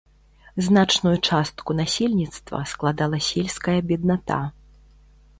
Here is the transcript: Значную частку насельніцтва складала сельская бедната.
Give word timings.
Значную 0.67 1.17
частку 1.27 1.75
насельніцтва 1.81 2.61
складала 2.71 3.19
сельская 3.27 3.77
бедната. 3.91 4.39